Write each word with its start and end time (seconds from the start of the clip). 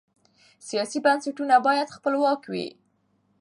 سیاسي 0.67 0.99
بنسټونه 1.05 1.55
باید 1.67 1.93
خپلواک 1.95 2.41
وي 2.51 2.67